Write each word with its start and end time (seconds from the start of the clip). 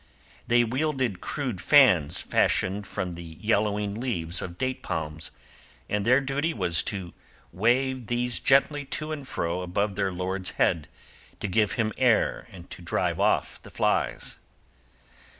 They 0.47 0.63
wielded 0.63 1.21
crude 1.21 1.61
fans 1.61 2.23
fashioned 2.23 2.87
from 2.87 3.13
the 3.13 3.37
yellowing 3.39 3.99
leaves 3.99 4.41
of 4.41 4.57
date 4.57 4.81
palms, 4.81 5.29
and 5.87 6.03
their 6.03 6.19
duty 6.19 6.55
was 6.55 6.81
to 6.85 7.13
wave 7.51 8.07
these 8.07 8.39
gently 8.39 8.83
to 8.85 9.11
and 9.11 9.27
fro 9.27 9.61
above 9.61 9.93
their 9.93 10.11
lord's 10.11 10.53
head, 10.57 10.87
to 11.39 11.47
give 11.47 11.73
him 11.73 11.93
air 11.99 12.47
and 12.51 12.67
to 12.71 12.81
drive 12.81 13.19
off 13.19 13.61
the 13.61 13.69
flies. 13.69 14.39